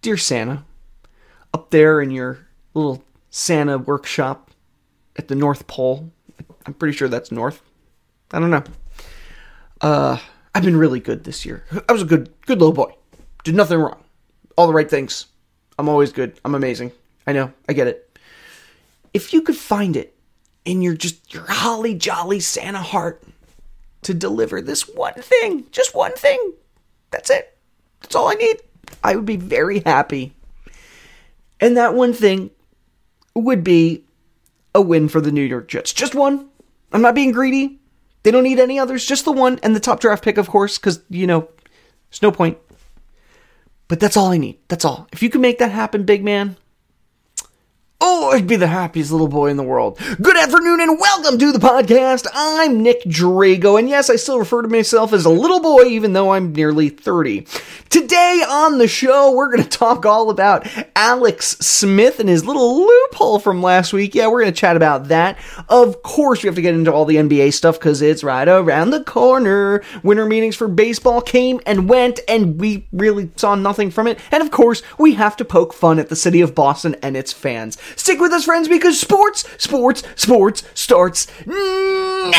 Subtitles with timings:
[0.00, 0.64] Dear Santa,
[1.52, 2.38] up there in your
[2.74, 4.50] little Santa workshop
[5.16, 6.10] at the North Pole,
[6.66, 7.62] I'm pretty sure that's North.
[8.30, 8.62] I don't know.
[9.80, 10.18] Uh,
[10.54, 11.64] I've been really good this year.
[11.88, 12.92] I was a good, good little boy.
[13.42, 14.02] Did nothing wrong.
[14.56, 15.26] All the right things.
[15.78, 16.38] I'm always good.
[16.44, 16.92] I'm amazing.
[17.26, 17.52] I know.
[17.68, 18.18] I get it.
[19.14, 20.14] If you could find it
[20.64, 23.22] in your just your holly jolly Santa heart
[24.02, 26.52] to deliver this one thing, just one thing,
[27.10, 27.56] that's it.
[28.00, 28.58] That's all I need.
[29.02, 30.34] I would be very happy.
[31.60, 32.50] And that one thing
[33.34, 34.04] would be
[34.74, 35.92] a win for the New York Jets.
[35.92, 36.48] Just one.
[36.92, 37.78] I'm not being greedy.
[38.22, 39.06] They don't need any others.
[39.06, 41.48] Just the one and the top draft pick, of course, because, you know,
[42.10, 42.58] there's no point.
[43.88, 44.58] But that's all I need.
[44.68, 45.08] That's all.
[45.12, 46.56] If you can make that happen, big man,
[48.00, 49.98] Oh, I'd be the happiest little boy in the world.
[50.22, 52.28] Good afternoon and welcome to the podcast.
[52.32, 56.12] I'm Nick Drago, and yes, I still refer to myself as a little boy even
[56.12, 57.44] though I'm nearly 30.
[57.90, 62.78] Today on the show, we're going to talk all about Alex Smith and his little
[62.78, 64.14] loophole from last week.
[64.14, 65.36] Yeah, we're going to chat about that.
[65.68, 68.90] Of course, we have to get into all the NBA stuff because it's right around
[68.90, 69.82] the corner.
[70.04, 74.20] Winter meetings for baseball came and went, and we really saw nothing from it.
[74.30, 77.32] And of course, we have to poke fun at the city of Boston and its
[77.32, 77.76] fans.
[77.96, 82.34] Stick with us, friends, because sports, sports, sports starts now.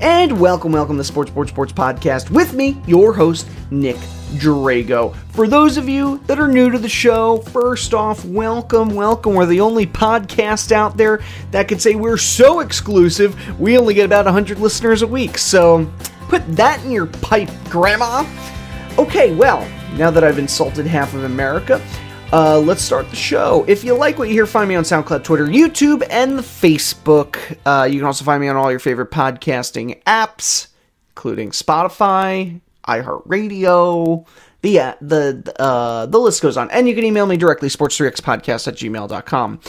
[0.00, 3.96] And welcome, welcome to Sports Sports Sports Podcast with me, your host, Nick
[4.36, 5.14] Drago.
[5.32, 9.34] For those of you that are new to the show, first off, welcome, welcome.
[9.34, 14.06] We're the only podcast out there that can say we're so exclusive, we only get
[14.06, 15.36] about 100 listeners a week.
[15.36, 15.92] So
[16.28, 18.24] put that in your pipe, Grandma.
[18.98, 19.68] Okay, well,
[19.98, 21.78] now that I've insulted half of America,
[22.32, 23.64] uh, let's start the show.
[23.66, 27.58] If you like what you hear, find me on SoundCloud, Twitter, YouTube, and Facebook.
[27.66, 30.68] Uh, you can also find me on all your favorite podcasting apps,
[31.10, 34.26] including Spotify, iHeartRadio,
[34.62, 36.70] the uh, the uh, the list goes on.
[36.70, 39.60] And you can email me directly, sports3xpodcast at gmail.com.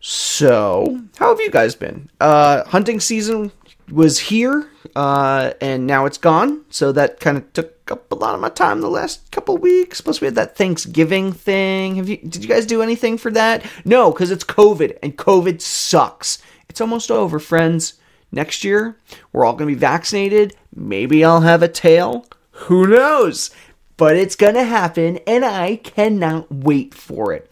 [0.00, 2.10] So, how have you guys been?
[2.20, 3.52] Uh, hunting season
[3.90, 6.64] was here, uh, and now it's gone.
[6.70, 10.00] So that kind of took up a lot of my time the last couple weeks.
[10.00, 11.96] Plus, we had that Thanksgiving thing.
[11.96, 12.16] Have you?
[12.16, 13.64] Did you guys do anything for that?
[13.84, 16.38] No, because it's COVID, and COVID sucks.
[16.68, 17.94] It's almost over, friends.
[18.34, 18.96] Next year,
[19.32, 20.56] we're all going to be vaccinated.
[20.74, 22.26] Maybe I'll have a tail.
[22.52, 23.50] Who knows?
[23.98, 27.50] But it's going to happen, and I cannot wait for it.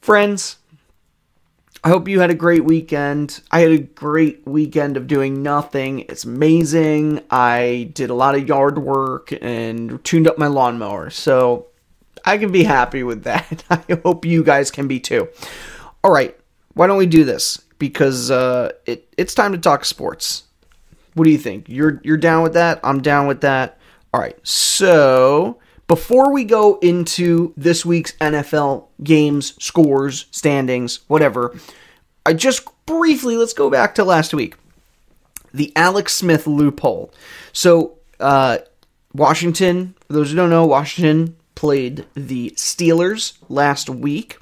[0.00, 0.58] Friends,
[1.86, 3.40] I hope you had a great weekend.
[3.52, 6.00] I had a great weekend of doing nothing.
[6.00, 7.22] It's amazing.
[7.30, 11.10] I did a lot of yard work and tuned up my lawnmower.
[11.10, 11.68] So
[12.24, 13.62] I can be happy with that.
[13.70, 15.28] I hope you guys can be too.
[16.02, 16.36] All right,
[16.74, 17.58] why don't we do this?
[17.78, 20.42] Because uh, it, it's time to talk sports.
[21.14, 21.68] What do you think?
[21.68, 22.80] You're you're down with that?
[22.82, 23.78] I'm down with that.
[24.12, 24.36] All right.
[24.42, 31.56] So, before we go into this week's NFL games, scores, standings, whatever,
[32.24, 34.56] I just briefly let's go back to last week.
[35.54, 37.12] The Alex Smith loophole.
[37.52, 38.58] So, uh,
[39.14, 44.38] Washington, for those who don't know, Washington played the Steelers last week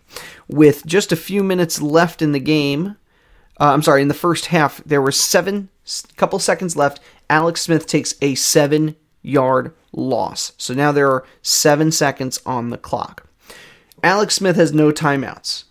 [0.49, 2.97] with just a few minutes left in the game.
[3.61, 5.69] Uh, I'm sorry, in the first half, there were seven,
[6.16, 7.00] couple seconds left.
[7.31, 10.53] Alex Smith takes a seven yard loss.
[10.59, 13.27] So now there are seven seconds on the clock.
[14.03, 15.65] Alex Smith has no timeouts.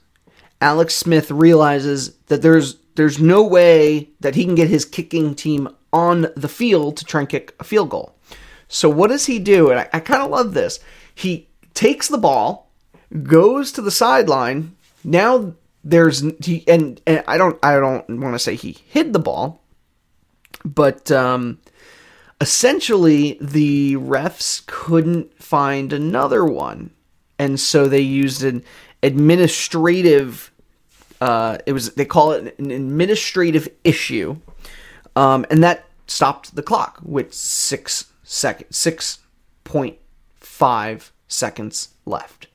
[0.61, 5.67] Alex Smith realizes that there's there's no way that he can get his kicking team
[5.91, 8.15] on the field to try and kick a field goal.
[8.67, 9.69] So what does he do?
[9.69, 10.79] And I, I kind of love this.
[11.13, 12.71] He takes the ball,
[13.23, 14.75] goes to the sideline.
[15.03, 15.53] Now
[15.83, 19.61] there's he and, and I don't I don't want to say he hid the ball,
[20.63, 21.59] but um,
[22.43, 26.91] essentially the refs couldn't find another one,
[27.39, 28.61] and so they used an
[29.01, 30.51] administrative.
[31.21, 34.35] Uh, it was they call it an administrative issue,
[35.15, 39.19] um, and that stopped the clock with six seconds, six
[39.63, 39.97] point
[40.41, 42.47] five seconds left.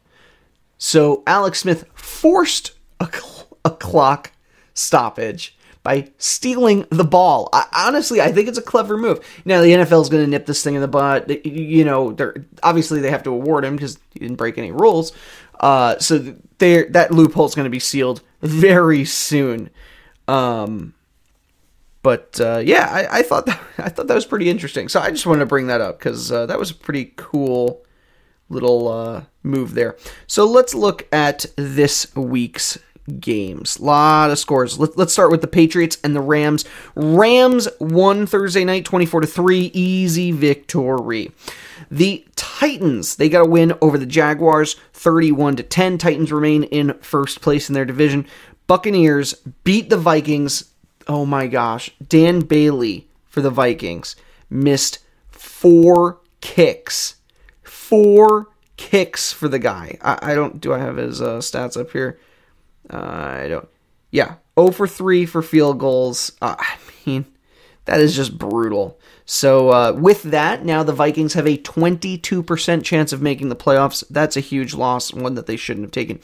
[0.77, 4.33] So Alex Smith forced a, cl- a clock
[4.75, 5.57] stoppage
[5.89, 7.49] by stealing the ball.
[7.51, 9.25] I, honestly, I think it's a clever move.
[9.47, 11.47] Now the NFL is going to nip this thing in the butt.
[11.47, 15.13] You know, they're obviously they have to award him because he didn't break any rules.
[15.61, 16.19] Uh, so
[16.59, 19.71] that loophole is going to be sealed very soon.
[20.27, 20.93] Um,
[22.03, 24.91] but uh, yeah, I, I, thought that, I thought that was pretty interesting.
[24.91, 27.83] So I just wanted to bring that up because uh, that was a pretty cool
[28.51, 29.97] little uh, move there.
[30.27, 32.79] So let's look at this week's
[33.21, 33.81] games.
[33.81, 34.79] Lot of scores.
[34.79, 36.65] Let, us start with the Patriots and the Rams.
[36.95, 41.33] Rams won Thursday night 24 to 3, easy victory.
[41.91, 45.99] The Titans, they got a win over the Jaguars 31 to 10.
[45.99, 48.27] Titans remain in first place in their division.
[48.67, 49.35] Buccaneers
[49.65, 50.65] beat the Vikings.
[51.07, 51.91] Oh my gosh.
[52.07, 54.17] Dan Bailey for the Vikings
[54.51, 54.99] missed
[55.31, 57.17] four kicks.
[57.63, 59.99] Four kicks for the guy.
[60.03, 62.19] I, I don't do I have his uh, stats up here?
[62.91, 63.69] I don't.
[64.11, 66.33] Yeah, 0 for 3 for field goals.
[66.41, 66.77] Uh, I
[67.07, 67.27] mean,
[67.85, 68.99] that is just brutal.
[69.27, 74.03] So, uh, with that, now the Vikings have a 22% chance of making the playoffs.
[74.09, 76.21] That's a huge loss, one that they shouldn't have taken.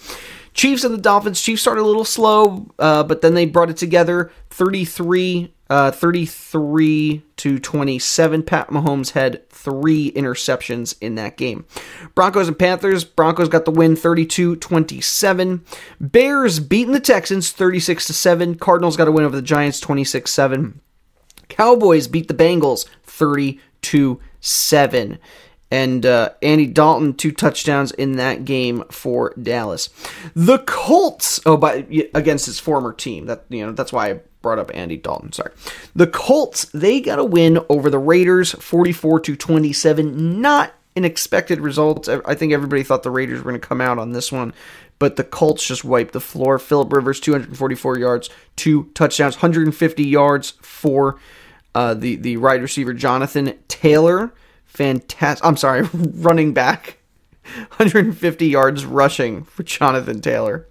[0.55, 1.43] Chiefs and the Dolphins.
[1.43, 7.25] Chiefs started a little slow, uh, but then they brought it together 33 uh, 33
[7.35, 8.45] to 27.
[8.45, 11.65] Pat Mahomes had three interceptions in that game.
[12.15, 13.03] Broncos and Panthers.
[13.03, 15.65] Broncos got the win 32 27.
[15.99, 18.55] Bears beating the Texans 36 to 7.
[18.55, 20.81] Cardinals got a win over the Giants 26 7.
[21.49, 25.19] Cowboys beat the Bengals 32 7
[25.73, 29.89] and uh, Andy Dalton two touchdowns in that game for Dallas.
[30.37, 31.85] The Colts, oh, by
[32.15, 33.27] against his former team.
[33.27, 35.33] That you know that's why I brought up Andy Dalton.
[35.33, 35.51] Sorry.
[35.97, 40.41] The Colts they got a win over the Raiders, forty four to twenty seven.
[40.41, 42.09] Not an expected result.
[42.09, 44.55] I think everybody thought the Raiders were going to come out on this one,
[45.01, 46.61] but the Colts just wiped the floor.
[46.61, 51.19] Philip Rivers, 244 yards, two touchdowns, 150 yards for
[51.75, 54.33] uh, the the wide receiver Jonathan Taylor
[54.75, 55.45] fantastic.
[55.45, 56.99] I'm sorry, running back.
[57.77, 60.67] 150 yards rushing for Jonathan Taylor.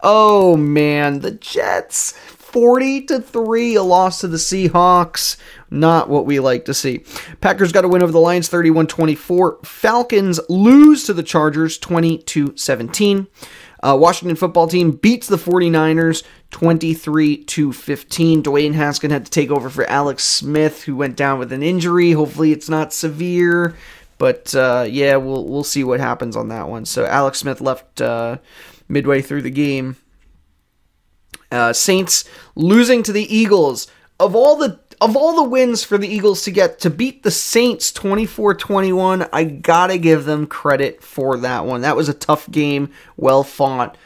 [0.00, 2.12] Oh man, the Jets
[2.54, 5.36] 40 to 3 a loss to the Seahawks.
[5.72, 7.02] Not what we like to see.
[7.40, 9.66] Packers got a win over the Lions 31-24.
[9.66, 13.26] Falcons lose to the Chargers 20-17.
[13.82, 16.22] Uh, Washington football team beats the 49ers
[16.52, 18.44] 23 to 15.
[18.44, 22.12] Dwayne Haskins had to take over for Alex Smith, who went down with an injury.
[22.12, 23.74] Hopefully, it's not severe,
[24.16, 26.84] but uh, yeah, we'll we'll see what happens on that one.
[26.84, 28.38] So Alex Smith left uh,
[28.88, 29.96] midway through the game.
[31.54, 32.24] Uh, Saints
[32.56, 33.86] losing to the Eagles.
[34.18, 37.30] Of all the of all the wins for the Eagles to get to beat the
[37.30, 41.82] Saints 24-21, I got to give them credit for that one.
[41.82, 43.96] That was a tough game, well fought.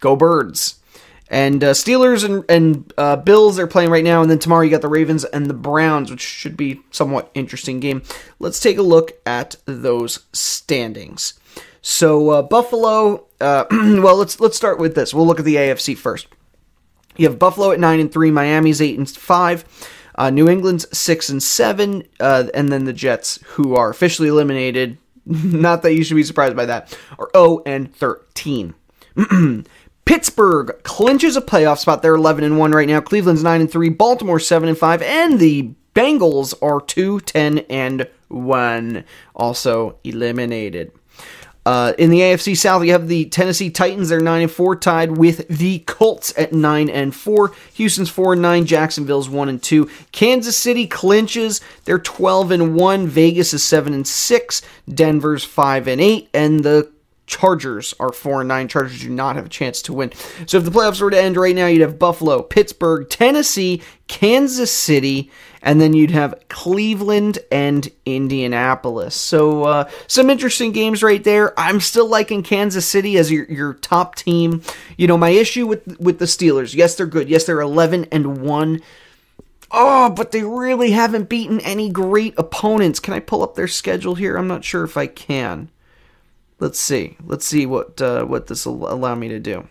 [0.00, 0.80] Go Birds.
[1.28, 4.70] And uh, Steelers and, and uh, Bills are playing right now, and then tomorrow you
[4.70, 8.02] got the Ravens and the Browns, which should be somewhat interesting game.
[8.38, 11.34] Let's take a look at those standings.
[11.80, 15.14] So uh, Buffalo, uh, well, let's let's start with this.
[15.14, 16.26] We'll look at the AFC first.
[17.16, 19.64] You have Buffalo at nine and three, Miami's eight and five.
[20.14, 24.98] Uh, New England's six and seven, uh, and then the Jets, who are officially eliminated.
[25.26, 26.96] Not that you should be surprised by that.
[27.18, 28.74] Are zero and thirteen.
[30.04, 32.02] Pittsburgh clinches a playoff spot.
[32.02, 33.00] They're eleven and one right now.
[33.00, 33.88] Cleveland's nine and three.
[33.88, 39.04] Baltimore seven and five, and the Bengals are 2 10 and 1,
[39.36, 40.92] also eliminated.
[41.64, 44.08] Uh, in the AFC South, you have the Tennessee Titans.
[44.08, 47.52] They're nine and four, tied with the Colts at nine and four.
[47.74, 48.66] Houston's four and nine.
[48.66, 49.88] Jacksonville's one and two.
[50.10, 51.60] Kansas City clinches.
[51.84, 53.06] They're twelve and one.
[53.06, 54.62] Vegas is seven and six.
[54.92, 56.90] Denver's five and eight, and the
[57.24, 58.68] Chargers are 4 and 9.
[58.68, 60.12] Chargers do not have a chance to win.
[60.46, 64.70] So if the playoffs were to end right now, you'd have Buffalo, Pittsburgh, Tennessee, Kansas
[64.70, 65.30] City,
[65.62, 69.14] and then you'd have Cleveland and Indianapolis.
[69.14, 71.58] So uh, some interesting games right there.
[71.58, 74.62] I'm still liking Kansas City as your, your top team.
[74.96, 77.28] You know, my issue with with the Steelers, yes, they're good.
[77.28, 78.80] Yes, they're 11 and 1.
[79.70, 83.00] Oh, but they really haven't beaten any great opponents.
[83.00, 84.36] Can I pull up their schedule here?
[84.36, 85.70] I'm not sure if I can.
[86.58, 87.16] Let's see.
[87.24, 89.68] Let's see what uh, what this will allow me to do.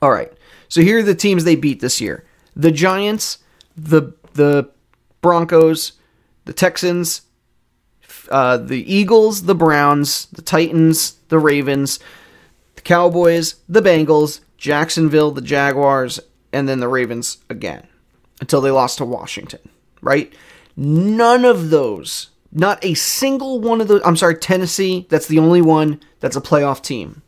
[0.00, 0.32] All right.
[0.68, 2.24] So here are the teams they beat this year:
[2.56, 3.38] the Giants,
[3.76, 4.70] the the
[5.24, 5.94] Broncos,
[6.44, 7.22] the Texans,
[8.30, 11.98] uh, the Eagles, the Browns, the Titans, the Ravens,
[12.76, 16.20] the Cowboys, the Bengals, Jacksonville, the Jaguars,
[16.52, 17.88] and then the Ravens again
[18.40, 19.60] until they lost to Washington.
[20.00, 20.32] Right?
[20.76, 24.00] None of those not a single one of those.
[24.04, 25.06] I'm sorry, Tennessee.
[25.10, 27.22] That's the only one that's a playoff team.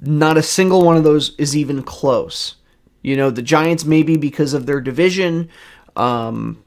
[0.00, 2.54] Not a single one of those is even close.
[3.02, 5.48] You know, the Giants maybe because of their division.
[5.96, 6.62] Um,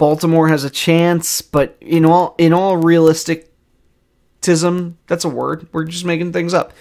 [0.00, 5.68] Baltimore has a chance, but in all in all realisticism, that's a word.
[5.72, 6.72] We're just making things up.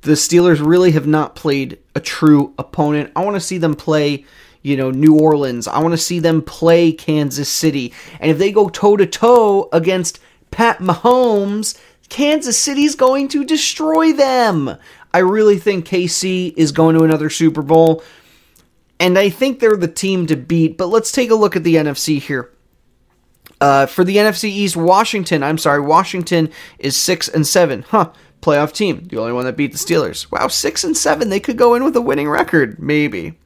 [0.00, 3.12] The Steelers really have not played a true opponent.
[3.14, 4.24] I want to see them play,
[4.60, 5.68] you know, New Orleans.
[5.68, 7.92] I want to see them play Kansas City.
[8.18, 10.18] And if they go toe to toe against
[10.50, 14.78] Pat Mahomes, Kansas City's going to destroy them.
[15.12, 18.02] I really think KC is going to another Super Bowl.
[19.00, 20.78] And I think they're the team to beat.
[20.78, 22.50] But let's take a look at the NFC here.
[23.60, 27.82] Uh, for the NFC East, Washington, I'm sorry, Washington is 6 and 7.
[27.88, 28.12] Huh.
[28.42, 29.06] Playoff team.
[29.08, 30.30] The only one that beat the Steelers.
[30.30, 31.30] Wow, 6 and 7.
[31.30, 32.78] They could go in with a winning record.
[32.78, 33.38] Maybe.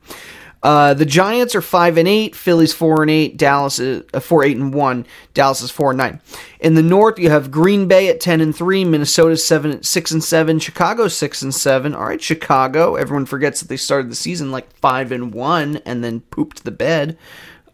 [0.63, 2.35] Uh, the Giants are five and eight.
[2.35, 3.37] Philly's four and eight.
[3.37, 5.07] Dallas is uh, four eight and one.
[5.33, 6.21] Dallas is four and nine.
[6.59, 8.85] In the North, you have Green Bay at ten and three.
[8.85, 10.59] Minnesota seven six and seven.
[10.59, 11.95] Chicago six and seven.
[11.95, 12.97] All right, Chicago.
[12.97, 16.73] Everyone forgets that they started the season like five and one and then pooped the
[16.73, 17.17] bed.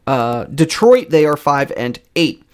[0.07, 2.45] Uh, Detroit, they are five and eight.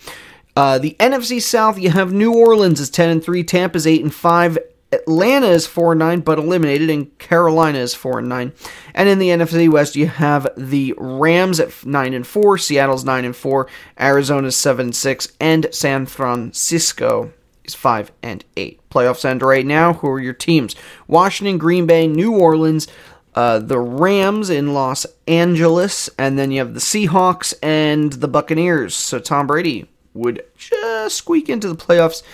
[0.56, 3.42] Uh, the NFC South, you have New Orleans is ten and three.
[3.42, 4.58] Tampa's eight and five.
[4.92, 8.52] Atlanta is 4 9, but eliminated, and Carolina is 4 9.
[8.94, 13.24] And in the NFC West, you have the Rams at 9 and 4, Seattle's 9
[13.24, 13.68] and 4,
[13.98, 17.32] Arizona's 7 6, and San Francisco
[17.64, 18.80] is 5 and 8.
[18.90, 19.94] Playoffs end right now.
[19.94, 20.74] Who are your teams?
[21.06, 22.88] Washington, Green Bay, New Orleans,
[23.36, 28.96] uh, the Rams in Los Angeles, and then you have the Seahawks and the Buccaneers.
[28.96, 32.24] So Tom Brady would just squeak into the playoffs.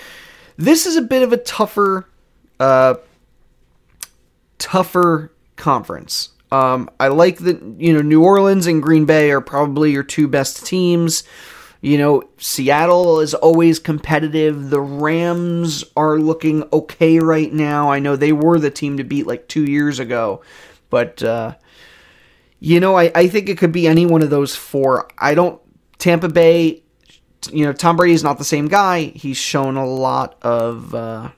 [0.56, 2.06] This is a bit of a tougher
[2.60, 2.94] uh,
[4.58, 6.30] tougher conference.
[6.52, 10.28] Um, I like that you know New Orleans and Green Bay are probably your two
[10.28, 11.24] best teams.
[11.80, 14.70] You know, Seattle is always competitive.
[14.70, 17.90] The Rams are looking okay right now.
[17.90, 20.42] I know they were the team to beat like two years ago,
[20.88, 21.54] but uh,
[22.60, 25.08] you know, I, I think it could be any one of those four.
[25.18, 25.60] I don't.
[25.98, 26.82] Tampa Bay,
[27.50, 29.04] you know, Tom Brady is not the same guy.
[29.14, 30.94] He's shown a lot of.
[30.94, 31.30] Uh,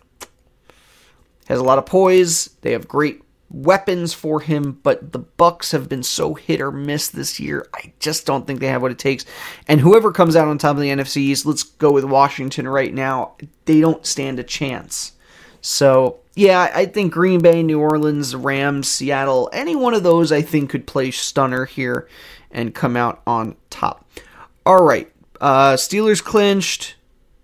[1.49, 2.51] has a lot of poise.
[2.61, 7.09] They have great weapons for him, but the Bucks have been so hit or miss
[7.09, 7.67] this year.
[7.75, 9.25] I just don't think they have what it takes.
[9.67, 12.93] And whoever comes out on top of the NFC East, let's go with Washington right
[12.93, 13.33] now.
[13.65, 15.13] They don't stand a chance.
[15.63, 20.43] So, yeah, I think Green Bay, New Orleans, Rams, Seattle, any one of those I
[20.43, 22.09] think could play stunner here
[22.51, 24.09] and come out on top.
[24.67, 25.11] All right.
[25.41, 26.97] Uh, Steelers clinched.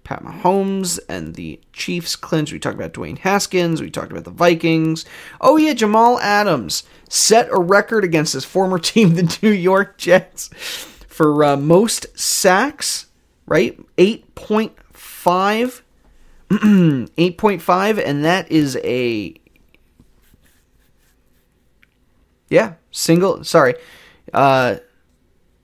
[0.05, 2.53] Pat Mahomes and the Chiefs clinch.
[2.53, 3.81] We talked about Dwayne Haskins.
[3.81, 5.05] We talked about the Vikings.
[5.41, 10.49] Oh, yeah, Jamal Adams set a record against his former team, the New York Jets,
[11.09, 13.07] for uh, most sacks,
[13.47, 13.79] right?
[13.97, 15.81] 8.5.
[16.51, 19.35] 8.5, and that is a.
[22.51, 23.43] Yeah, single.
[23.43, 23.75] Sorry.
[24.33, 24.77] Uh,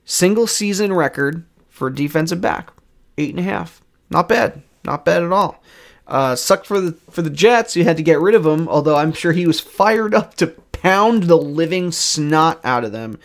[0.03, 2.71] single season record for defensive back.
[3.17, 3.81] Eight and a half.
[4.11, 4.61] Not bad.
[4.83, 5.63] Not bad at all.
[6.05, 7.75] Uh, sucked for the for the Jets.
[7.75, 8.67] You had to get rid of him.
[8.67, 13.17] Although I'm sure he was fired up to pound the living snot out of them.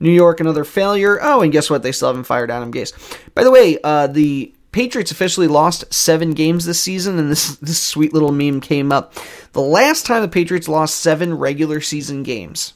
[0.00, 1.18] New York another failure.
[1.22, 1.84] Oh, and guess what?
[1.84, 2.92] They still haven't fired Adam Gase.
[3.34, 7.80] By the way, uh, the Patriots officially lost seven games this season, and this this
[7.80, 9.14] sweet little meme came up.
[9.52, 12.72] The last time the Patriots lost seven regular season games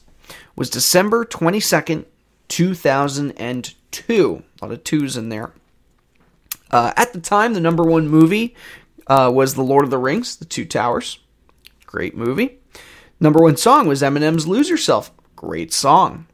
[0.55, 2.05] was December twenty second,
[2.47, 4.43] two thousand and two.
[4.61, 5.51] A lot of twos in there.
[6.71, 8.55] Uh, at the time, the number one movie
[9.07, 11.19] uh, was The Lord of the Rings, The Two Towers.
[11.85, 12.59] Great movie.
[13.19, 15.11] Number one song was Eminem's Lose Yourself.
[15.35, 16.27] Great song.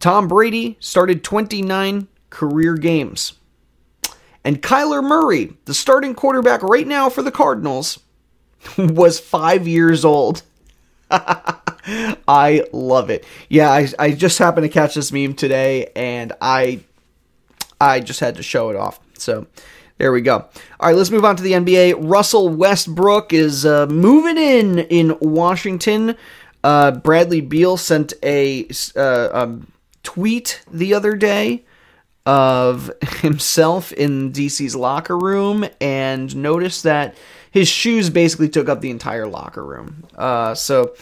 [0.00, 3.34] Tom Brady started 29 career games.
[4.44, 7.98] And Kyler Murray, the starting quarterback right now for the Cardinals,
[8.78, 10.42] was five years old.
[11.10, 13.24] I love it.
[13.48, 16.80] Yeah, I, I just happened to catch this meme today, and I
[17.80, 18.98] I just had to show it off.
[19.18, 19.46] So
[19.98, 20.36] there we go.
[20.80, 21.96] All right, let's move on to the NBA.
[22.00, 26.16] Russell Westbrook is uh, moving in in Washington.
[26.62, 31.64] Uh, Bradley Beal sent a uh, um, tweet the other day
[32.26, 37.14] of himself in DC's locker room and noticed that
[37.50, 40.04] his shoes basically took up the entire locker room.
[40.16, 40.94] Uh, so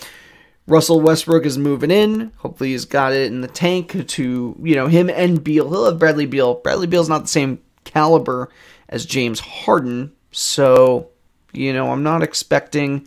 [0.67, 2.31] Russell Westbrook is moving in.
[2.37, 5.69] Hopefully, he's got it in the tank to, you know, him and Beal.
[5.69, 6.55] He'll have Bradley Beal.
[6.55, 7.59] Bradley Beal's not the same
[7.95, 8.51] caliber
[8.89, 10.13] as James Harden.
[10.33, 11.11] So,
[11.53, 13.07] you know, I'm not expecting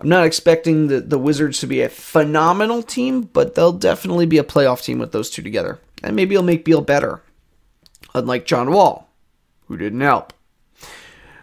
[0.00, 4.38] I'm not expecting the, the Wizards to be a phenomenal team, but they'll definitely be
[4.38, 5.78] a playoff team with those two together.
[6.02, 7.22] And maybe it'll make Beal better.
[8.14, 9.10] Unlike John Wall,
[9.68, 10.32] who didn't help.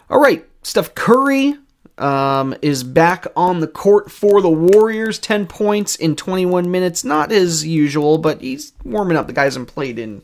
[0.09, 1.55] All right, Steph Curry
[1.99, 5.19] um, is back on the court for the Warriors.
[5.19, 7.03] 10 points in 21 minutes.
[7.03, 9.27] Not as usual, but he's warming up.
[9.27, 10.23] The guy hasn't played in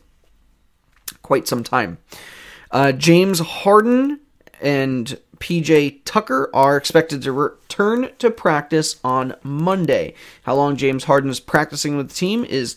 [1.24, 1.98] quite some time.
[2.70, 4.20] Uh, James Harden
[4.60, 10.14] and PJ Tucker are expected to return to practice on Monday.
[10.42, 12.76] How long James Harden is practicing with the team is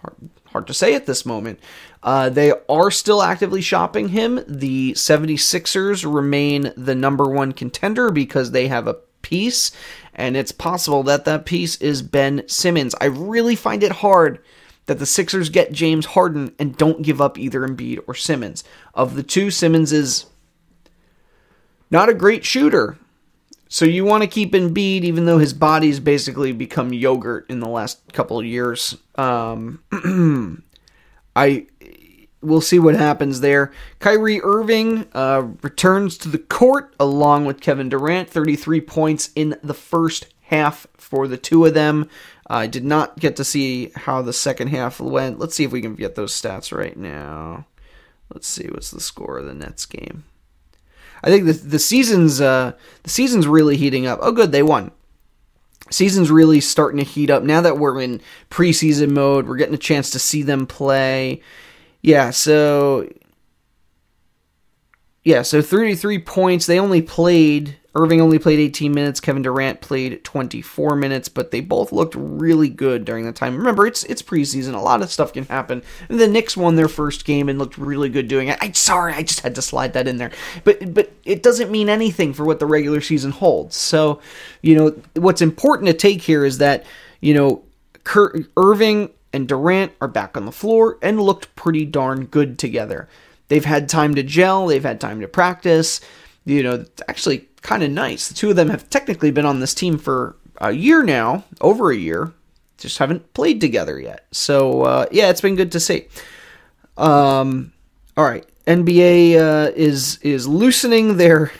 [0.00, 0.14] hard,
[0.46, 1.58] hard to say at this moment.
[2.02, 4.40] Uh, they are still actively shopping him.
[4.46, 9.70] The 76ers remain the number one contender because they have a piece,
[10.14, 12.94] and it's possible that that piece is Ben Simmons.
[13.00, 14.40] I really find it hard
[14.86, 18.64] that the Sixers get James Harden and don't give up either Embiid or Simmons.
[18.94, 20.26] Of the two, Simmons is
[21.90, 22.98] not a great shooter.
[23.68, 27.68] So you want to keep Embiid, even though his body's basically become yogurt in the
[27.68, 28.96] last couple of years.
[29.14, 29.82] Um,
[31.36, 31.66] I
[32.42, 33.72] we'll see what happens there.
[34.00, 39.74] Kyrie Irving uh, returns to the court along with Kevin Durant, 33 points in the
[39.74, 42.08] first half for the two of them.
[42.46, 45.38] I did not get to see how the second half went.
[45.38, 47.66] Let's see if we can get those stats right now.
[48.32, 50.24] Let's see what's the score of the Nets game.
[51.24, 52.72] I think the the season's uh,
[53.04, 54.18] the season's really heating up.
[54.22, 54.90] Oh, good, they won.
[55.90, 59.46] Season's really starting to heat up now that we're in preseason mode.
[59.46, 61.42] We're getting a chance to see them play.
[62.00, 63.08] Yeah, so
[65.24, 66.66] yeah, so 33 points.
[66.66, 69.20] They only played Irving only played 18 minutes.
[69.20, 73.56] Kevin Durant played 24 minutes, but they both looked really good during the time.
[73.56, 74.74] Remember, it's it's preseason.
[74.74, 75.82] A lot of stuff can happen.
[76.08, 78.56] And the Knicks won their first game and looked really good doing it.
[78.62, 80.30] I'm sorry, I just had to slide that in there.
[80.64, 83.76] But but it doesn't mean anything for what the regular season holds.
[83.76, 84.20] So,
[84.62, 86.86] you know, what's important to take here is that,
[87.20, 87.62] you know,
[88.04, 93.06] Kurt, Irving and Durant are back on the floor and looked pretty darn good together.
[93.48, 96.00] They've had time to gel, they've had time to practice.
[96.44, 98.28] You know, actually kind of nice.
[98.28, 101.90] The two of them have technically been on this team for a year now, over
[101.90, 102.32] a year,
[102.76, 104.26] just haven't played together yet.
[104.32, 106.06] So uh, yeah, it's been good to see.
[106.96, 107.72] Um,
[108.16, 111.52] all right, NBA uh, is is loosening their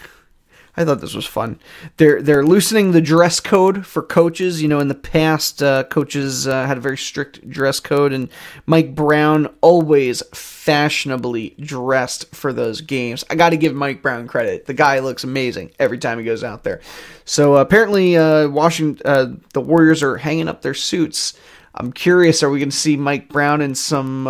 [0.75, 1.59] I thought this was fun.
[1.99, 4.63] They're they're loosening the dress code for coaches.
[4.63, 8.30] You know, in the past, uh, coaches uh, had a very strict dress code, and
[8.65, 13.23] Mike Brown always fashionably dressed for those games.
[13.28, 14.65] I got to give Mike Brown credit.
[14.65, 16.80] The guy looks amazing every time he goes out there.
[17.26, 21.35] So uh, apparently, uh, Washington, uh, the Warriors are hanging up their suits.
[21.75, 24.26] I'm curious, are we going to see Mike Brown in some?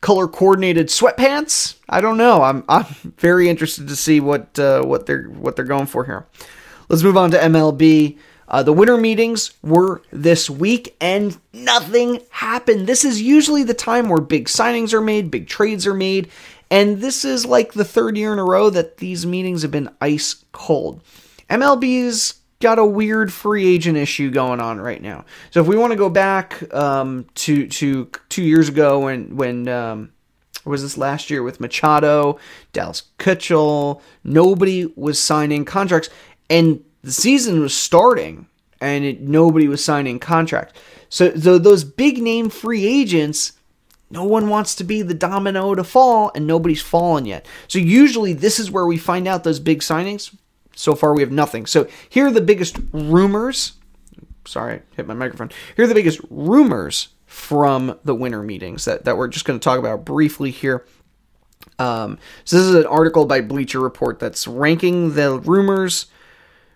[0.00, 1.76] Color coordinated sweatpants.
[1.88, 2.42] I don't know.
[2.42, 2.86] I'm I'm
[3.18, 6.26] very interested to see what uh, what they're what they're going for here.
[6.88, 8.18] Let's move on to MLB.
[8.46, 12.86] Uh, the winter meetings were this week and nothing happened.
[12.86, 16.30] This is usually the time where big signings are made, big trades are made,
[16.70, 19.90] and this is like the third year in a row that these meetings have been
[20.00, 21.02] ice cold.
[21.50, 25.24] MLB's got a weird free agent issue going on right now.
[25.50, 29.68] So if we want to go back um, to to two years ago when when
[29.68, 30.12] um,
[30.64, 32.38] was this last year with Machado,
[32.72, 36.10] Dallas Keuchel, nobody was signing contracts,
[36.50, 38.46] and the season was starting,
[38.80, 40.76] and it, nobody was signing contract.
[41.08, 43.52] So, so those big name free agents.
[44.10, 47.44] No one wants to be the domino to fall, and nobody's fallen yet.
[47.66, 50.34] So, usually, this is where we find out those big signings
[50.78, 51.66] so far, we have nothing.
[51.66, 53.72] So here are the biggest rumors.
[54.46, 55.50] Sorry, hit my microphone.
[55.74, 59.62] Here are the biggest rumors from the winter meetings that, that we're just going to
[59.62, 60.86] talk about briefly here.
[61.80, 66.06] Um, so this is an article by Bleacher Report that's ranking the rumors,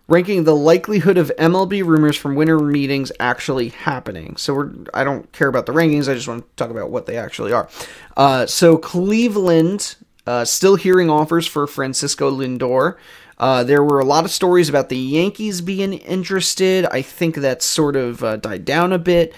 [0.08, 4.36] ranking the likelihood of MLB rumors from winter meetings actually happening.
[4.36, 6.10] So we're I don't care about the rankings.
[6.10, 7.68] I just want to talk about what they actually are.
[8.16, 9.94] Uh, so Cleveland
[10.26, 12.96] uh, still hearing offers for Francisco Lindor.
[13.38, 16.87] Uh, there were a lot of stories about the Yankees being interested.
[16.87, 19.35] I think that sort of uh, died down a bit.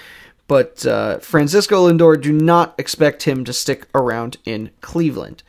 [0.47, 5.43] But uh, Francisco Lindor, do not expect him to stick around in Cleveland.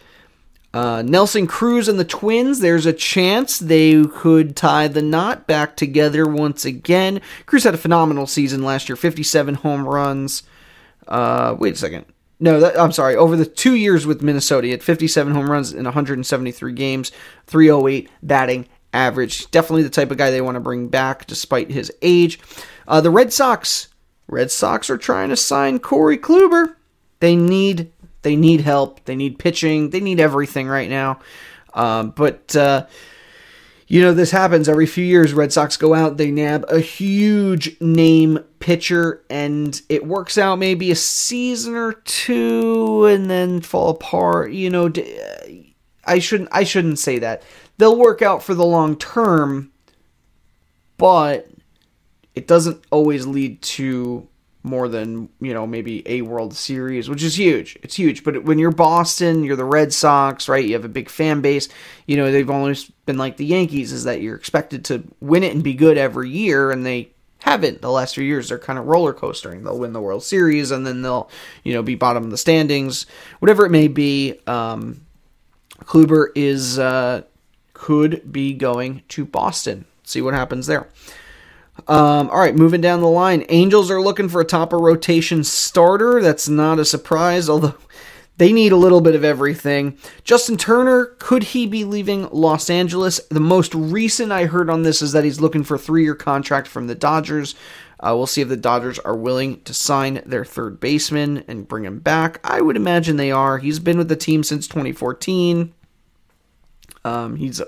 [0.73, 5.77] Uh, Nelson Cruz and the Twins, there's a chance they could tie the knot back
[5.77, 7.21] together once again.
[7.45, 10.43] Cruz had a phenomenal season last year 57 home runs.
[11.07, 12.05] Uh, wait a second.
[12.39, 13.15] No, that, I'm sorry.
[13.15, 17.11] Over the two years with Minnesota, he had 57 home runs in 173 games,
[17.47, 19.49] 308 batting average.
[19.51, 22.39] Definitely the type of guy they want to bring back despite his age.
[22.87, 23.87] Uh, the Red Sox,
[24.27, 26.75] Red Sox are trying to sign Corey Kluber.
[27.19, 27.91] They need
[28.23, 29.05] they need help.
[29.05, 29.91] They need pitching.
[29.91, 31.19] They need everything right now.
[31.75, 32.87] Um, but uh,
[33.87, 35.33] you know, this happens every few years.
[35.33, 40.89] Red Sox go out, they nab a huge name pitcher, and it works out maybe
[40.89, 44.53] a season or two, and then fall apart.
[44.53, 45.47] You know, uh,
[46.03, 47.43] I shouldn't I shouldn't say that.
[47.77, 49.71] They'll work out for the long term,
[50.97, 51.47] but
[52.33, 54.27] it doesn't always lead to
[54.63, 57.77] more than you know maybe a World Series, which is huge.
[57.83, 58.23] It's huge.
[58.23, 60.65] But when you're Boston, you're the Red Sox, right?
[60.65, 61.69] You have a big fan base.
[62.07, 65.53] You know they've always been like the Yankees, is that you're expected to win it
[65.53, 67.11] and be good every year, and they
[67.45, 68.49] haven't the last few years.
[68.49, 69.63] They're kind of roller coastering.
[69.63, 71.29] They'll win the World Series and then they'll
[71.63, 73.05] you know be bottom of the standings,
[73.39, 74.39] whatever it may be.
[74.47, 75.05] Um,
[75.83, 77.21] Kluber is uh,
[77.73, 79.85] could be going to Boston.
[80.03, 80.89] See what happens there.
[81.87, 83.45] Um, all right, moving down the line.
[83.49, 86.21] Angels are looking for a top of rotation starter.
[86.21, 87.75] That's not a surprise, although
[88.37, 89.97] they need a little bit of everything.
[90.23, 93.19] Justin Turner, could he be leaving Los Angeles?
[93.29, 96.15] The most recent I heard on this is that he's looking for a three year
[96.15, 97.55] contract from the Dodgers.
[97.99, 101.85] Uh, we'll see if the Dodgers are willing to sign their third baseman and bring
[101.85, 102.39] him back.
[102.43, 103.57] I would imagine they are.
[103.57, 105.73] He's been with the team since 2014.
[107.05, 107.61] Um, he's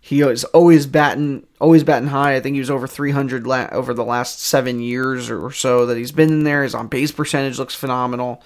[0.00, 2.36] he is always batting always batting high.
[2.36, 5.96] I think he was over 300 la- over the last seven years or so that
[5.96, 6.62] he's been in there.
[6.62, 8.42] His on base percentage looks phenomenal.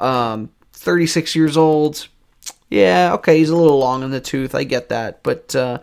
[0.00, 2.08] Um, 36 years old.
[2.70, 4.54] Yeah, okay, he's a little long in the tooth.
[4.54, 5.78] I get that, but uh,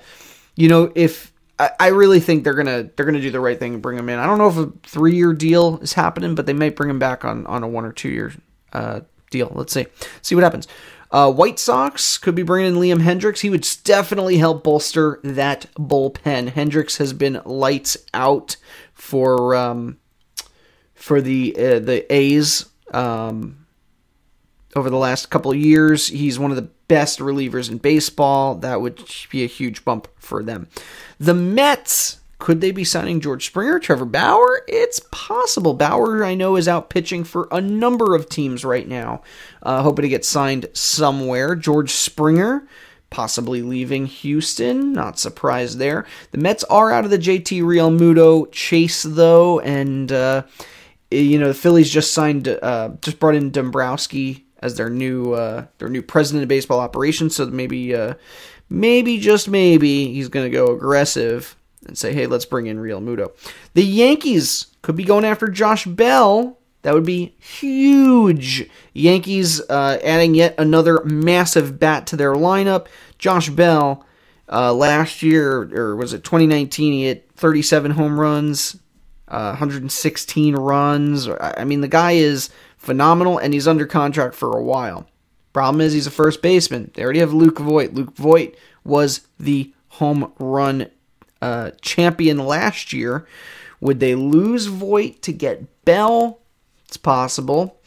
[0.55, 3.73] you know, if I, I really think they're gonna they're gonna do the right thing
[3.73, 4.19] and bring him in.
[4.19, 6.99] I don't know if a three year deal is happening, but they might bring him
[6.99, 8.34] back on on a one or two year
[8.73, 9.51] uh, deal.
[9.53, 9.88] Let's see
[10.21, 10.67] see what happens.
[11.12, 13.39] Uh, White Sox could be bringing in Liam Hendriks.
[13.39, 16.51] He would definitely help bolster that bullpen.
[16.51, 18.58] Hendriks has been lights out
[18.93, 19.97] for um,
[20.93, 23.64] for the uh, the A's um,
[24.75, 26.07] over the last couple of years.
[26.07, 28.55] He's one of the best relievers in baseball.
[28.55, 30.67] That would be a huge bump for them.
[31.19, 34.61] The Mets could they be signing George Springer, Trevor Bauer?
[34.67, 35.73] It's possible.
[35.73, 39.23] Bauer, I know, is out pitching for a number of teams right now,
[39.63, 41.55] uh, hoping to get signed somewhere.
[41.55, 42.67] George Springer,
[43.09, 44.91] possibly leaving Houston.
[44.91, 46.05] Not surprised there.
[46.31, 50.43] The Mets are out of the JT Real Realmuto chase, though, and, uh,
[51.09, 55.65] you know, the Phillies just signed, uh, just brought in Dombrowski as their new uh,
[55.78, 57.36] their new president of baseball operations.
[57.36, 58.15] So maybe, uh,
[58.69, 61.56] maybe just maybe he's going to go aggressive
[61.88, 63.32] and say, hey, let's bring in Realmuto.
[63.75, 66.58] The Yankees could be going after Josh Bell.
[66.82, 68.67] That would be huge.
[68.93, 72.88] Yankees uh, adding yet another massive bat to their lineup.
[73.17, 74.06] Josh Bell,
[74.51, 78.78] uh, last year, or was it 2019, he hit 37 home runs,
[79.28, 81.28] uh, 116 runs.
[81.28, 82.49] I mean, the guy is
[82.85, 85.07] phenomenal, and he's under contract for a while.
[85.53, 86.91] Problem is, he's a first baseman.
[86.93, 87.93] They already have Luke Voit.
[87.93, 90.89] Luke Voit was the home run
[91.41, 93.25] uh, champion last year.
[93.81, 96.39] Would they lose Voit to get Bell?
[96.87, 97.81] It's possible.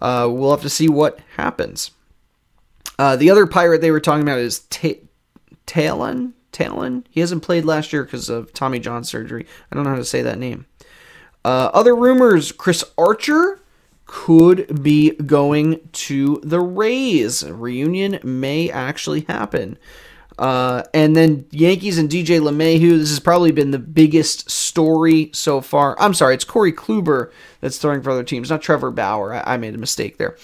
[0.00, 1.90] Uh, we'll have to see what happens.
[2.98, 5.02] Uh, the other pirate they were talking about is Ta-
[5.66, 6.34] Talon.
[6.52, 7.06] Talon.
[7.10, 9.46] He hasn't played last year because of Tommy John surgery.
[9.70, 10.66] I don't know how to say that name.
[11.44, 13.60] Uh, other rumors: Chris Archer
[14.08, 17.44] could be going to the Rays.
[17.44, 19.78] Reunion may actually happen.
[20.38, 22.98] Uh, and then Yankees and DJ LeMahieu.
[22.98, 26.00] This has probably been the biggest story so far.
[26.00, 29.34] I'm sorry, it's Corey Kluber that's throwing for other teams, not Trevor Bauer.
[29.34, 30.36] I, I made a mistake there.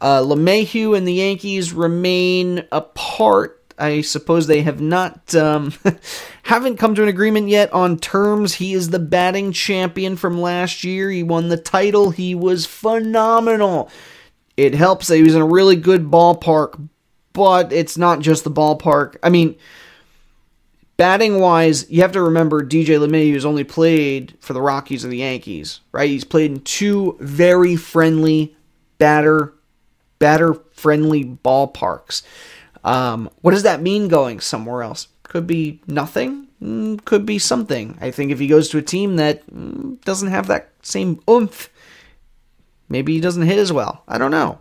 [0.00, 3.59] Uh, LeMahieu and the Yankees remain apart.
[3.80, 5.72] I suppose they have not um,
[6.42, 8.54] haven't come to an agreement yet on terms.
[8.54, 11.10] He is the batting champion from last year.
[11.10, 12.10] He won the title.
[12.10, 13.90] He was phenomenal.
[14.56, 16.88] It helps that he was in a really good ballpark,
[17.32, 19.16] but it's not just the ballpark.
[19.22, 19.56] I mean,
[20.96, 25.12] batting wise, you have to remember DJ LeMahieu has only played for the Rockies and
[25.12, 26.10] the Yankees, right?
[26.10, 28.54] He's played in two very friendly
[28.98, 29.54] batter
[30.20, 32.22] batter friendly ballparks.
[32.84, 35.08] Um, what does that mean going somewhere else?
[35.22, 37.98] Could be nothing, mm, could be something.
[38.00, 41.68] I think if he goes to a team that mm, doesn't have that same oomph,
[42.88, 44.02] maybe he doesn't hit as well.
[44.08, 44.60] I don't know.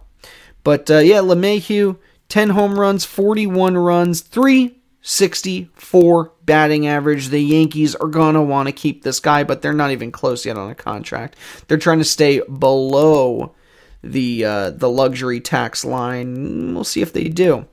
[0.64, 7.30] But uh, yeah, LeMahieu, 10 home runs, 41 runs, 364 batting average.
[7.30, 10.46] The Yankees are going to want to keep this guy, but they're not even close
[10.46, 11.36] yet on a contract.
[11.68, 13.56] They're trying to stay below
[14.04, 16.74] the uh, the luxury tax line.
[16.74, 17.66] We'll see if they do.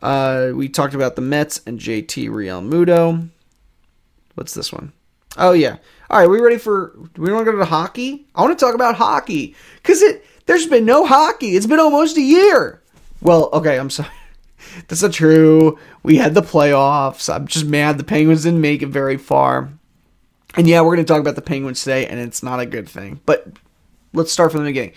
[0.00, 3.28] Uh, we talked about the Mets and JT Realmuto.
[4.34, 4.92] What's this one?
[5.36, 5.76] Oh yeah.
[6.10, 6.96] All right, we ready for?
[7.16, 8.26] We want to go to hockey?
[8.34, 11.56] I want to talk about hockey because it there's been no hockey.
[11.56, 12.82] It's been almost a year.
[13.20, 14.08] Well, okay, I'm sorry.
[14.88, 15.78] That's not true.
[16.02, 17.32] We had the playoffs.
[17.32, 19.70] I'm just mad the Penguins didn't make it very far.
[20.56, 22.88] And yeah, we're going to talk about the Penguins today, and it's not a good
[22.88, 23.20] thing.
[23.26, 23.46] But
[24.12, 24.94] let's start from the beginning.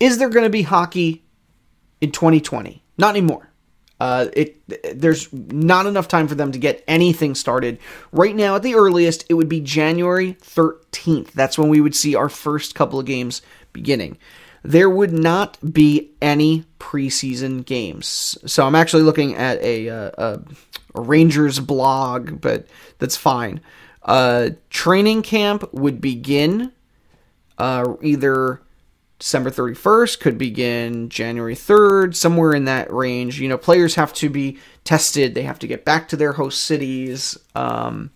[0.00, 1.22] Is there going to be hockey
[2.00, 2.82] in 2020?
[2.96, 3.47] Not anymore.
[4.00, 4.56] Uh, it
[5.00, 7.78] there's not enough time for them to get anything started
[8.12, 8.54] right now.
[8.54, 11.32] At the earliest, it would be January 13th.
[11.32, 14.16] That's when we would see our first couple of games beginning.
[14.62, 18.38] There would not be any preseason games.
[18.46, 20.40] So I'm actually looking at a, uh, a,
[20.94, 22.66] a Rangers blog, but
[22.98, 23.60] that's fine.
[24.02, 26.72] Uh, training camp would begin
[27.58, 28.60] uh, either
[29.18, 33.40] December 31st, could begin January 3rd, somewhere in that range.
[33.40, 36.62] You know, players have to be tested, they have to get back to their host
[36.62, 37.36] cities.
[37.54, 38.10] Um,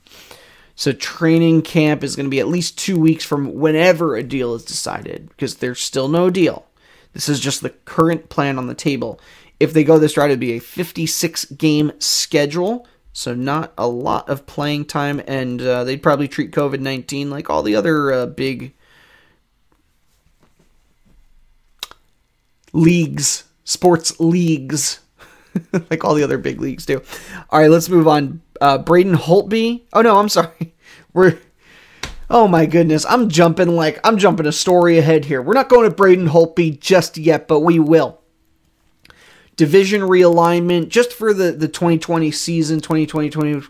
[0.74, 4.54] so training camp is going to be at least two weeks from whenever a deal
[4.54, 6.66] is decided, because there's still no deal.
[7.12, 9.20] This is just the current plan on the table.
[9.60, 14.28] If they go this route, it'd be a 56 game schedule, so not a lot
[14.28, 18.26] of playing time, and uh, they'd probably treat COVID 19 like all the other uh,
[18.26, 18.72] big
[22.72, 25.00] leagues, sports leagues,
[25.90, 27.02] like all the other big leagues do.
[27.50, 28.42] All right, let's move on.
[28.60, 29.82] Uh, Braden Holtby.
[29.92, 30.74] Oh no, I'm sorry.
[31.12, 31.38] We're.
[32.30, 35.42] Oh my goodness, I'm jumping like I'm jumping a story ahead here.
[35.42, 38.20] We're not going to Braden Holtby just yet, but we will.
[39.56, 43.66] Division realignment just for the the 2020 season, 2020 20,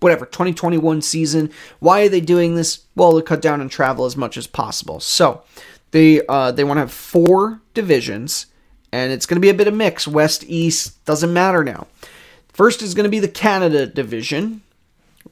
[0.00, 1.50] whatever 2021 season.
[1.78, 2.86] Why are they doing this?
[2.96, 4.98] Well, to cut down on travel as much as possible.
[4.98, 5.44] So
[5.90, 8.46] they uh, they want to have four divisions,
[8.92, 10.06] and it's going to be a bit of mix.
[10.06, 11.86] West, East doesn't matter now.
[12.52, 14.62] First is going to be the Canada division,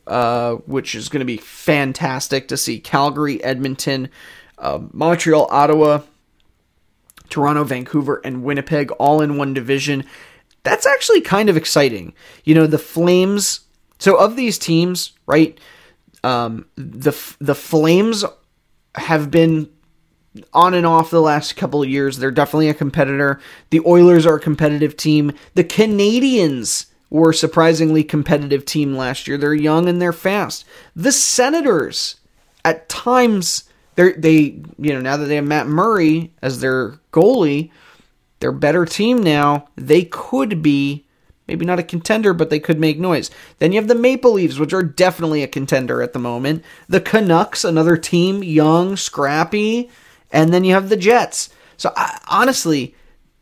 [0.06, 4.08] uh, which is going to be fantastic to see Calgary, Edmonton,
[4.58, 6.00] uh, Montreal, Ottawa,
[7.28, 10.04] Toronto, Vancouver, and Winnipeg all in one division.
[10.62, 12.14] That's actually kind of exciting.
[12.44, 13.60] You know, the Flames.
[13.98, 15.58] So of these teams, right?
[16.24, 18.24] Um, the the Flames
[18.94, 19.68] have been
[20.52, 22.18] on and off the last couple of years.
[22.18, 23.40] They're definitely a competitor.
[23.70, 25.32] The Oilers are a competitive team.
[25.54, 29.38] The Canadiens were a surprisingly competitive team last year.
[29.38, 30.64] They're young and they're fast.
[30.94, 32.16] The Senators,
[32.64, 33.64] at times,
[33.94, 34.36] they they
[34.78, 37.70] you know now that they have Matt Murray as their goalie,
[38.40, 39.68] they're better team now.
[39.76, 41.06] They could be
[41.46, 43.30] maybe not a contender, but they could make noise.
[43.58, 46.62] Then you have the Maple Leafs, which are definitely a contender at the moment.
[46.88, 49.90] The Canucks, another team, young, scrappy
[50.30, 51.50] and then you have the Jets.
[51.76, 52.94] So I, honestly,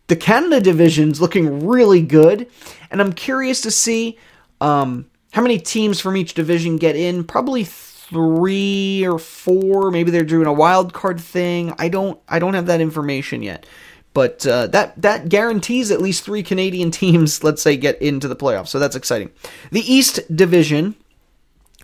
[0.09, 2.47] the Canada division's looking really good,
[2.91, 4.19] and I'm curious to see
[4.61, 7.25] um, how many teams from each division get in.
[7.25, 9.91] Probably three or four.
[9.91, 11.75] Maybe they're doing a wild card thing.
[11.79, 12.21] I don't.
[12.29, 13.67] I don't have that information yet.
[14.17, 18.37] But uh, that that guarantees at least three Canadian teams, let's say, get into the
[18.37, 18.69] playoffs.
[18.69, 19.31] So that's exciting.
[19.71, 20.95] The East Division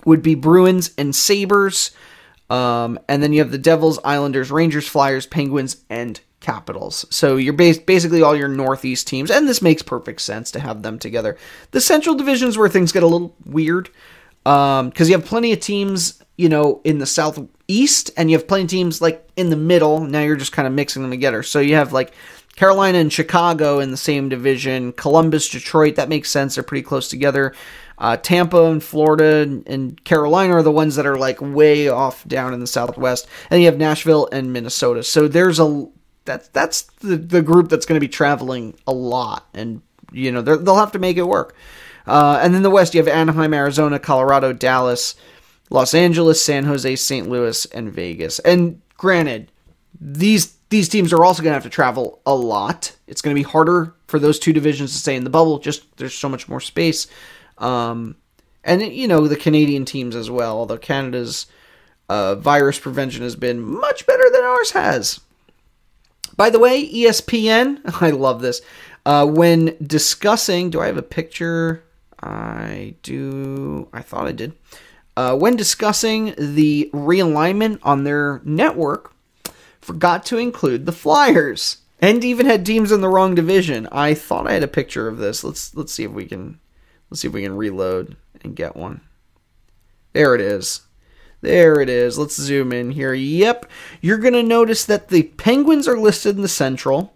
[0.05, 1.91] would be Bruins and Sabres.
[2.51, 7.07] Um, and then you have the Devils, Islanders, Rangers, Flyers, Penguins, and Capitals.
[7.11, 10.83] So you're bas- basically all your Northeast teams, and this makes perfect sense to have
[10.83, 11.39] them together.
[11.71, 13.91] The Central divisions where things get a little weird
[14.45, 18.37] Um, because um, you have plenty of teams, you know, in the Southeast, and you
[18.37, 20.01] have plenty of teams like in the middle.
[20.01, 21.45] Now you're just kind of mixing them together.
[21.45, 22.13] So you have like
[22.57, 25.95] Carolina and Chicago in the same division, Columbus, Detroit.
[25.95, 26.57] That makes sense.
[26.57, 27.55] They're pretty close together.
[28.03, 32.27] Uh, Tampa and Florida and, and, Carolina are the ones that are like way off
[32.27, 35.05] down in the Southwest, and you have Nashville and Minnesota.
[35.05, 35.87] So there's a
[36.25, 40.43] that's that's the, the group that's going to be traveling a lot, and you know
[40.43, 41.55] they'll have to make it work.
[42.05, 45.15] Uh, and then the West, you have Anaheim, Arizona, Colorado, Dallas,
[45.71, 47.29] Los Angeles, San Jose, St.
[47.29, 48.41] Louis, and Vegas.
[48.41, 49.53] And granted,
[50.01, 52.97] these these teams are also going to have to travel a lot.
[53.07, 55.61] It's going to be harder for those two divisions to stay in the bubble.
[55.61, 57.07] Just there's so much more space.
[57.63, 58.17] Um,
[58.65, 60.59] and you know the Canadian teams as well.
[60.59, 61.47] Although Canada's
[62.09, 65.21] uh, virus prevention has been much better than ours has.
[66.37, 68.61] By the way, ESPN, I love this.
[69.05, 71.83] Uh, when discussing, do I have a picture?
[72.23, 73.89] I do.
[73.93, 74.53] I thought I did.
[75.17, 79.13] Uh, when discussing the realignment on their network,
[79.81, 83.89] forgot to include the Flyers, and even had teams in the wrong division.
[83.93, 85.45] I thought I had a picture of this.
[85.45, 86.59] Let's let's see if we can
[87.13, 89.03] Let's see if we can reload and get one.
[90.15, 90.81] There it is.
[91.43, 92.19] There it is.
[92.19, 93.13] Let's zoom in here.
[93.13, 93.67] Yep.
[94.01, 97.15] You're going to notice that the Penguins are listed in the Central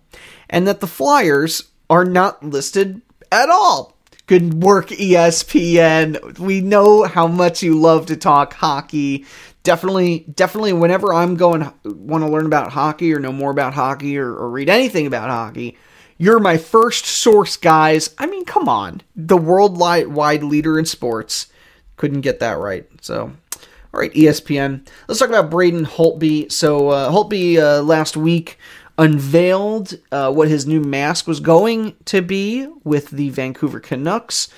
[0.51, 3.01] and that the Flyers are not listed
[3.33, 3.97] at all.
[4.27, 6.39] Good work, ESPN.
[6.39, 9.25] We know how much you love to talk hockey.
[9.63, 14.19] Definitely, definitely, whenever I'm going, want to learn about hockey or know more about hockey
[14.19, 15.79] or, or read anything about hockey,
[16.19, 18.15] you're my first source, guys.
[18.19, 19.03] I mean, come on.
[19.15, 21.49] The worldwide leader in sports
[21.97, 22.87] couldn't get that right.
[23.01, 24.87] So, all right, ESPN.
[25.09, 26.51] Let's talk about Braden Holtby.
[26.51, 28.59] So, uh, Holtby uh, last week
[28.99, 34.49] unveiled uh, what his new mask was going to be with the Vancouver Canucks.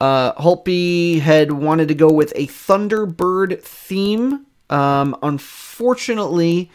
[0.00, 4.44] Uh, Holtby had wanted to go with a Thunderbird theme.
[4.68, 6.70] Um, unfortunately,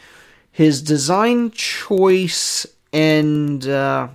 [0.51, 4.07] his design choice and uh,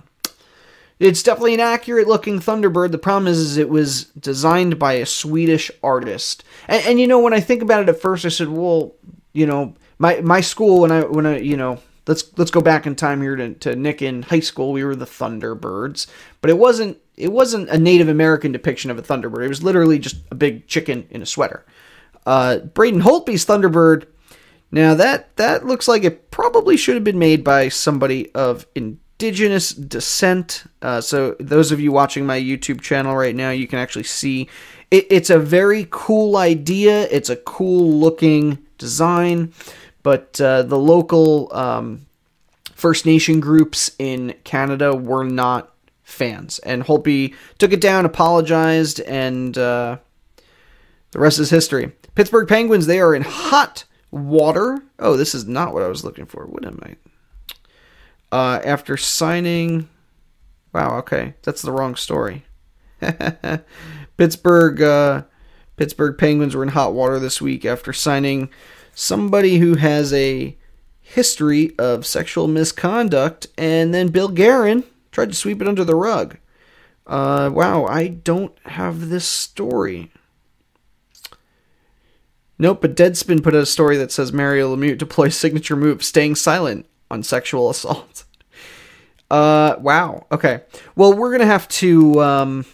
[0.99, 2.91] it's definitely an accurate looking Thunderbird.
[2.91, 6.43] The problem is, is it was designed by a Swedish artist.
[6.67, 8.95] And, and, you know, when I think about it at first, I said, well,
[9.33, 12.85] you know, my my school when I when I you know let's let's go back
[12.85, 14.71] in time here to, to Nick in high school.
[14.71, 16.07] We were the Thunderbirds,
[16.41, 19.45] but it wasn't it wasn't a Native American depiction of a Thunderbird.
[19.45, 21.65] It was literally just a big chicken in a sweater.
[22.25, 24.07] Uh, Braden Holtby's Thunderbird.
[24.71, 28.65] Now that that looks like it probably should have been made by somebody of
[29.19, 30.63] indigenous descent.
[30.81, 34.47] Uh, so those of you watching my YouTube channel right now, you can actually see
[34.91, 37.07] it, it's a very cool idea.
[37.09, 39.53] It's a cool looking design,
[40.03, 42.05] but uh, the local um,
[42.73, 46.59] First Nation groups in Canada were not fans.
[46.59, 49.97] And Holtby took it down, apologized, and uh,
[51.11, 51.91] the rest is history.
[52.13, 54.79] Pittsburgh Penguins, they are in hot water.
[54.99, 56.45] Oh, this is not what I was looking for.
[56.45, 56.95] What am I?
[58.31, 59.89] Uh, after signing.
[60.73, 61.35] Wow, okay.
[61.43, 62.45] That's the wrong story.
[64.17, 64.81] Pittsburgh.
[64.81, 65.23] Uh,
[65.77, 68.49] Pittsburgh Penguins were in hot water this week after signing
[68.95, 70.57] somebody who has a
[70.99, 76.37] history of sexual misconduct, and then Bill Guerin tried to sweep it under the rug.
[77.05, 80.11] Uh, wow, I don't have this story.
[82.59, 86.35] Nope, but Deadspin put out a story that says Mario Lemieux deploys signature move, staying
[86.35, 88.25] silent on sexual assault.
[89.29, 90.25] Uh, wow.
[90.31, 90.61] Okay.
[90.95, 92.21] Well, we're gonna have to.
[92.21, 92.65] Um,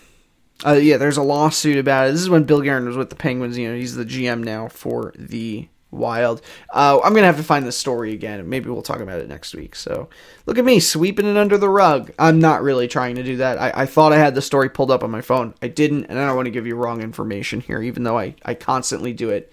[0.66, 2.12] uh, yeah, there's a lawsuit about it.
[2.14, 3.58] This is when Bill Guerin was with the Penguins.
[3.58, 6.42] You know, he's the GM now for the Wild.
[6.74, 8.50] Uh, I'm gonna have to find the story again.
[8.50, 9.76] Maybe we'll talk about it next week.
[9.76, 10.10] So
[10.46, 12.12] look at me sweeping it under the rug.
[12.18, 13.60] I'm not really trying to do that.
[13.60, 15.54] I, I thought I had the story pulled up on my phone.
[15.62, 18.36] I didn't, and I don't want to give you wrong information here, even though I,
[18.44, 19.52] I constantly do it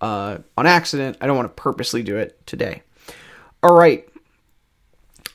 [0.00, 1.16] uh, on accident.
[1.20, 2.82] I don't want to purposely do it today.
[3.62, 4.08] All right.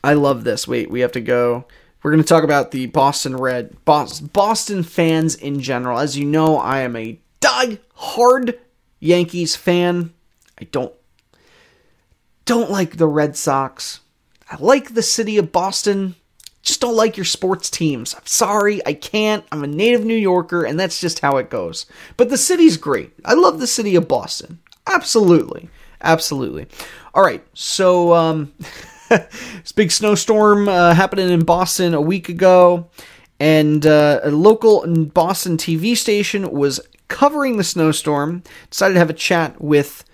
[0.05, 0.67] I love this.
[0.67, 1.65] Wait, we have to go.
[2.03, 5.97] We're going to talk about the Boston Red, Boston fans in general.
[5.97, 8.59] As you know, I am a die-hard
[8.99, 10.13] Yankees fan.
[10.61, 10.93] I don't
[12.45, 14.01] don't like the Red Sox.
[14.51, 16.13] I like the city of Boston.
[16.61, 18.13] Just don't like your sports teams.
[18.13, 19.43] I'm sorry, I can't.
[19.51, 21.87] I'm a native New Yorker, and that's just how it goes.
[22.17, 23.11] But the city's great.
[23.25, 24.59] I love the city of Boston.
[24.85, 25.69] Absolutely.
[26.01, 26.67] Absolutely.
[27.15, 28.53] All right, so um
[29.09, 32.89] this big snowstorm uh, happening in Boston a week ago,
[33.39, 38.43] and uh, a local Boston TV station was covering the snowstorm.
[38.69, 40.05] Decided to have a chat with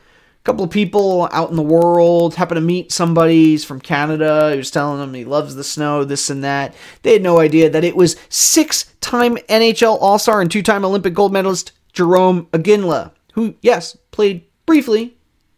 [0.42, 2.36] a couple of people out in the world.
[2.36, 4.52] Happened to meet somebody He's from Canada.
[4.52, 6.74] He was telling them he loves the snow, this and that.
[7.04, 11.72] They had no idea that it was six-time NHL All-Star and two-time Olympic gold medalist
[11.94, 15.16] Jarome Iginla, who yes played briefly,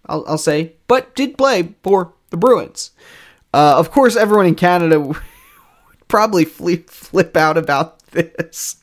[0.08, 2.92] I'll, I'll say, but did play for the Bruins.
[3.54, 5.18] Uh, of course, everyone in Canada would
[6.08, 8.78] probably flip, flip out about this.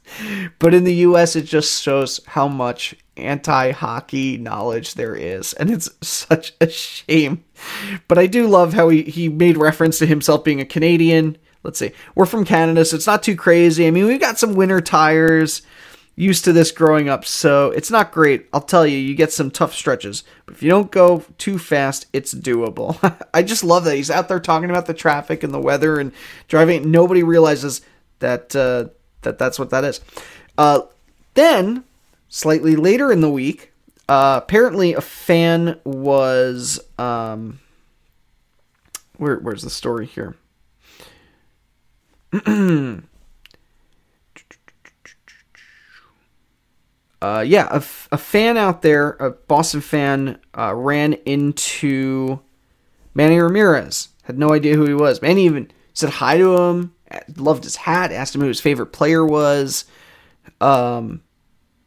[0.59, 5.52] But in the US, it just shows how much anti hockey knowledge there is.
[5.54, 7.44] And it's such a shame.
[8.09, 11.37] But I do love how he, he made reference to himself being a Canadian.
[11.62, 11.92] Let's see.
[12.14, 13.87] We're from Canada, so it's not too crazy.
[13.87, 15.62] I mean, we've got some winter tires
[16.20, 18.46] used to this growing up, so it's not great.
[18.52, 22.06] I'll tell you, you get some tough stretches, but if you don't go too fast,
[22.12, 22.98] it's doable.
[23.35, 26.12] I just love that he's out there talking about the traffic and the weather and
[26.46, 26.90] driving.
[26.90, 27.80] Nobody realizes
[28.18, 28.87] that uh,
[29.22, 30.00] that that's what that is.
[30.59, 30.83] Uh,
[31.35, 31.85] then,
[32.28, 33.72] slightly later in the week,
[34.06, 37.61] uh, apparently a fan was um,
[39.16, 40.37] where where's the story here?
[47.22, 52.40] uh, yeah, a, fan out there, a Boston fan, uh, ran into
[53.14, 54.09] Manny Ramirez.
[54.22, 55.20] Had no idea who he was.
[55.20, 56.94] Manny even said hi to him,
[57.37, 59.85] loved his hat, asked him who his favorite player was.
[60.62, 61.22] Um,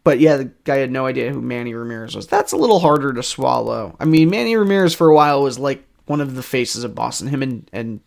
[0.04, 2.28] but yeah, the guy had no idea who Manny Ramirez was.
[2.28, 3.96] That's a little harder to swallow.
[4.00, 7.28] I mean, Manny Ramirez for a while was like one of the faces of Boston.
[7.30, 8.02] Him and, and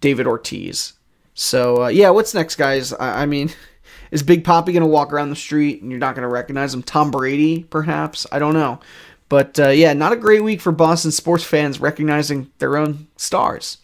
[0.00, 0.92] David Ortiz.
[1.32, 2.92] So uh, yeah, what's next, guys?
[2.92, 3.50] I, I mean.
[4.14, 6.72] Is Big Papi going to walk around the street and you're not going to recognize
[6.72, 6.84] him?
[6.84, 8.28] Tom Brady, perhaps?
[8.30, 8.78] I don't know.
[9.28, 13.78] But uh, yeah, not a great week for Boston sports fans recognizing their own stars.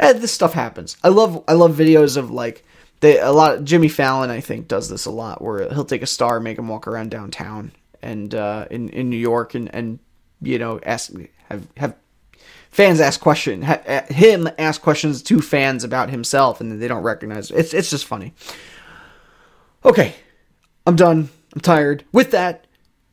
[0.00, 0.96] Eh, this stuff happens.
[1.04, 2.64] I love I love videos of like
[2.98, 3.62] they a lot.
[3.62, 6.66] Jimmy Fallon I think does this a lot, where he'll take a star, make him
[6.66, 7.70] walk around downtown
[8.02, 10.00] and uh, in in New York, and and
[10.42, 11.12] you know ask
[11.48, 11.94] have have
[12.72, 17.04] fans ask question ha, uh, him ask questions to fans about himself, and they don't
[17.04, 17.58] recognize it.
[17.58, 18.34] It's it's just funny.
[19.84, 20.14] Okay,
[20.86, 21.28] I'm done.
[21.54, 22.04] I'm tired.
[22.12, 22.66] With that,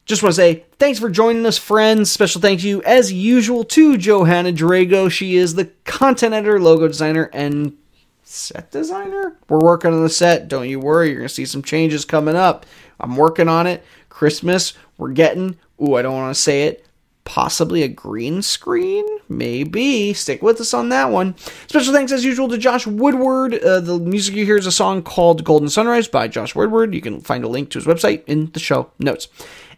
[0.06, 2.12] just want to say thanks for joining us, friends.
[2.12, 5.10] Special thank you, as usual, to Johanna Drago.
[5.10, 7.78] She is the content editor, logo designer, and
[8.24, 9.38] set designer.
[9.48, 10.48] We're working on the set.
[10.48, 11.10] Don't you worry.
[11.10, 12.66] You're going to see some changes coming up.
[13.00, 13.84] I'm working on it.
[14.10, 16.86] Christmas, we're getting, ooh, I don't want to say it,
[17.26, 19.06] possibly a green screen?
[19.30, 20.14] Maybe.
[20.14, 21.36] Stick with us on that one.
[21.68, 23.56] Special thanks, as usual, to Josh Woodward.
[23.56, 26.94] Uh, the music you hear is a song called Golden Sunrise by Josh Woodward.
[26.94, 29.28] You can find a link to his website in the show notes.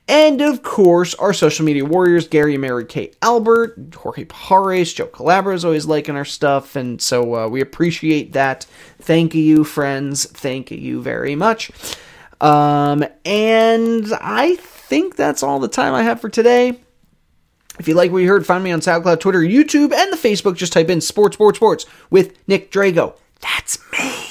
[0.08, 5.56] And of course, our social media warriors, Gary, Mary, Kate, Albert, Jorge Pajares, Joe Calabra
[5.56, 8.68] is always liking our stuff, and so uh, we appreciate that.
[9.00, 10.26] Thank you, friends.
[10.26, 11.72] Thank you very much.
[12.39, 16.80] Um, and I think that's all the time I have for today.
[17.80, 20.55] If you like what you heard, find me on SoundCloud, Twitter, YouTube, and the Facebook.
[20.55, 23.15] Just type in Sports, Sports, Sports with Nick Drago.
[23.41, 24.26] That's me.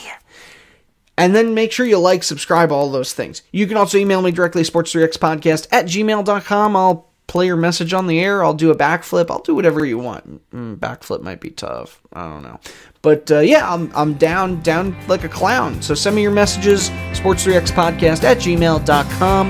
[1.17, 3.43] And then make sure you like, subscribe, all those things.
[3.53, 6.77] You can also email me directly, sports3xpodcast at gmail.com.
[6.77, 8.45] I'll play your message on the air.
[8.45, 9.31] I'll do a backflip.
[9.31, 10.51] I'll do whatever you want.
[10.51, 12.01] Mm, backflip might be tough.
[12.13, 12.59] I don't know.
[13.03, 15.81] But uh, yeah, I'm, I'm down, down like a clown.
[15.83, 19.47] So send me your messages, sports3xpodcast at gmail.com.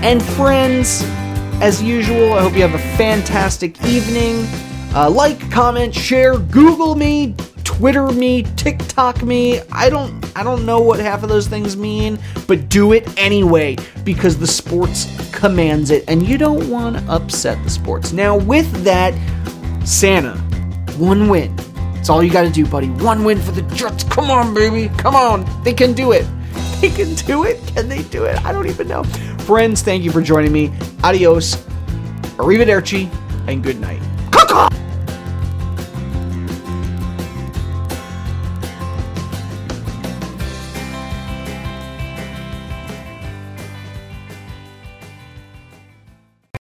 [0.00, 1.02] And friends,
[1.60, 4.46] as usual, I hope you have a fantastic evening.
[4.94, 7.34] Uh, like, comment, share, Google me,
[7.64, 9.60] Twitter me, TikTok me.
[9.72, 13.76] I don't I don't know what half of those things mean, but do it anyway
[14.04, 18.12] because the sports commands it and you don't want to upset the sports.
[18.12, 19.14] Now with that,
[19.86, 20.36] Santa,
[20.96, 21.54] one win.
[21.94, 22.88] That's all you got to do, buddy.
[22.88, 24.04] One win for the Jets.
[24.04, 24.88] Come on, baby.
[24.96, 25.44] Come on.
[25.62, 26.26] They can do it.
[26.80, 27.60] They can do it.
[27.74, 28.44] Can they do it?
[28.44, 29.02] I don't even know.
[29.44, 30.72] Friends, thank you for joining me.
[31.02, 31.56] Adios.
[32.36, 33.12] Arrivederci
[33.48, 34.00] and good night.